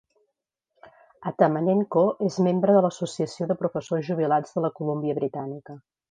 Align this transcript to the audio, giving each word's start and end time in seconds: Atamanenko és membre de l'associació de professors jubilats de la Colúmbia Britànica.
Atamanenko 1.31 2.01
és 2.27 2.37
membre 2.47 2.77
de 2.77 2.81
l'associació 2.85 3.47
de 3.51 3.57
professors 3.59 4.09
jubilats 4.11 4.55
de 4.57 4.63
la 4.65 4.71
Colúmbia 4.79 5.19
Britànica. 5.19 5.77